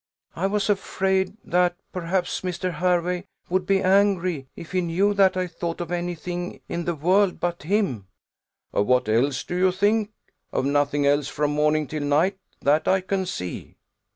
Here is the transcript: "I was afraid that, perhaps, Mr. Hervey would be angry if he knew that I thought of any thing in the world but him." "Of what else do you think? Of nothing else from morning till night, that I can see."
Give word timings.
"I 0.35 0.47
was 0.47 0.67
afraid 0.67 1.37
that, 1.45 1.75
perhaps, 1.93 2.41
Mr. 2.41 2.73
Hervey 2.73 3.25
would 3.51 3.67
be 3.67 3.83
angry 3.83 4.47
if 4.55 4.71
he 4.71 4.81
knew 4.81 5.13
that 5.13 5.37
I 5.37 5.45
thought 5.45 5.79
of 5.79 5.91
any 5.91 6.15
thing 6.15 6.59
in 6.67 6.85
the 6.85 6.95
world 6.95 7.39
but 7.39 7.61
him." 7.61 8.07
"Of 8.73 8.87
what 8.87 9.07
else 9.07 9.43
do 9.43 9.55
you 9.55 9.71
think? 9.71 10.11
Of 10.51 10.65
nothing 10.65 11.05
else 11.05 11.27
from 11.27 11.51
morning 11.51 11.85
till 11.85 12.01
night, 12.01 12.39
that 12.63 12.87
I 12.87 13.01
can 13.01 13.27
see." 13.27 13.75